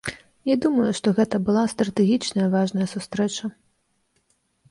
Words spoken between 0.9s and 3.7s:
што гэта была стратэгічная важная сустрэча.